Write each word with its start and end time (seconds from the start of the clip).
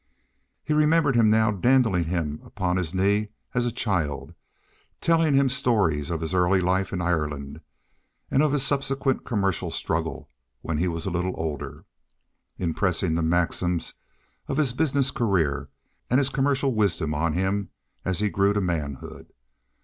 He 0.63 0.73
remembered 0.73 1.15
him 1.15 1.29
now 1.29 1.51
dandling 1.51 2.05
him 2.05 2.39
upon 2.43 2.75
his 2.77 2.91
knee 2.91 3.27
as 3.53 3.67
a 3.67 3.71
child, 3.71 4.33
telling 4.99 5.35
him 5.35 5.47
stories 5.47 6.09
of 6.09 6.21
his 6.21 6.33
early 6.33 6.59
life 6.59 6.91
in 6.91 7.03
Ireland, 7.03 7.61
and 8.31 8.41
of 8.41 8.51
his 8.51 8.65
subsequent 8.65 9.25
commercial 9.25 9.69
struggle 9.69 10.27
when 10.61 10.79
he 10.79 10.87
was 10.87 11.05
a 11.05 11.11
little 11.11 11.35
older, 11.37 11.85
impressing 12.57 13.13
the 13.13 13.21
maxims 13.21 13.93
of 14.47 14.57
his 14.57 14.73
business 14.73 15.11
career 15.11 15.69
and 16.09 16.17
his 16.17 16.29
commercial 16.31 16.73
wisdom 16.73 17.13
on 17.13 17.33
him 17.33 17.69
as 18.03 18.17
he 18.17 18.29
grew 18.31 18.53
to 18.53 18.59
manhood. 18.61 19.31